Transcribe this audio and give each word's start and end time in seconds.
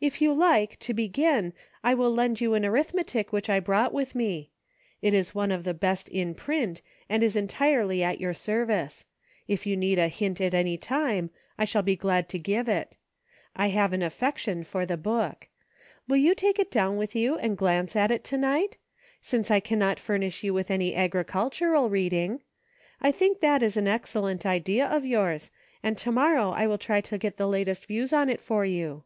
If 0.00 0.22
you 0.22 0.32
like, 0.32 0.78
to 0.80 0.94
begin, 0.94 1.52
I 1.82 1.92
will 1.94 2.10
lend 2.12 2.40
you 2.40 2.52
an 2.54 2.64
arithmetic 2.66 3.32
which 3.32 3.48
I 3.50 3.60
brought 3.60 3.92
with 3.92 4.14
me. 4.14 4.50
138 5.00 5.10
PHOTOGRAPHS. 5.10 5.14
It 5.14 5.14
is 5.30 5.34
one 5.34 5.50
of 5.50 5.64
the 5.64 5.74
best 5.78 6.08
in 6.08 6.34
print, 6.34 6.82
and 7.10 7.22
is 7.22 7.36
entirely 7.36 8.02
at 8.02 8.20
your 8.20 8.32
service. 8.34 9.04
If 9.48 9.66
you 9.66 9.76
need 9.76 9.98
a 9.98 10.08
hint 10.08 10.40
at 10.40 10.52
any 10.54 10.76
time, 10.78 11.30
I 11.58 11.64
shall 11.64 11.82
be 11.82 11.96
glad 11.96 12.28
to 12.30 12.38
give 12.38 12.68
it. 12.70 12.96
I 13.54 13.68
have 13.68 13.92
an 13.92 14.00
affection 14.02 14.64
for 14.64 14.84
the 14.86 14.96
book. 14.98 15.48
Will 16.08 16.18
you 16.18 16.34
take 16.34 16.58
it 16.58 16.70
down 16.70 16.96
with 16.96 17.14
you 17.14 17.36
and 17.38 17.56
glance 17.56 17.94
at 17.96 18.10
it 18.10 18.24
to 18.24 18.38
night?— 18.38 18.76
since 19.30 19.50
I 19.50 19.60
cannot 19.60 19.98
furnish 19.98 20.42
you 20.42 20.54
with 20.54 20.70
any 20.70 20.94
agricultural 20.94 21.90
reading. 21.90 22.40
I 23.02 23.12
think 23.12 23.40
that 23.40 23.62
is 23.62 23.76
an 23.76 23.88
excellent 23.88 24.46
idea 24.46 24.86
of 24.86 25.04
yours, 25.04 25.50
and 25.82 25.98
to 25.98 26.12
morrow 26.12 26.50
I 26.50 26.66
will 26.66 26.78
try 26.78 27.02
to 27.02 27.18
get 27.18 27.36
the 27.36 27.48
latest 27.48 27.86
views 27.86 28.14
on 28.14 28.30
it 28.30 28.40
for 28.40 28.64
you." 28.64 29.04